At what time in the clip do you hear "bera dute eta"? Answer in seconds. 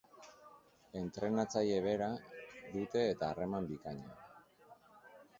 1.87-3.27